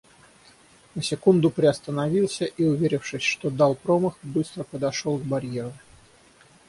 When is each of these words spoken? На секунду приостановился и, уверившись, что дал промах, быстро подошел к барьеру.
На 0.95 1.03
секунду 1.03 1.51
приостановился 1.51 2.45
и, 2.45 2.63
уверившись, 2.65 3.21
что 3.21 3.51
дал 3.51 3.75
промах, 3.75 4.17
быстро 4.23 4.63
подошел 4.63 5.19
к 5.19 5.23
барьеру. 5.23 5.73